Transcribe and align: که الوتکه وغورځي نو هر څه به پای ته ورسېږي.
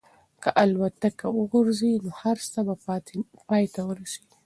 که 0.43 0.49
الوتکه 0.63 1.27
وغورځي 1.37 1.91
نو 2.03 2.09
هر 2.21 2.37
څه 2.51 2.59
به 2.67 2.75
پای 3.47 3.65
ته 3.73 3.81
ورسېږي. 3.85 4.35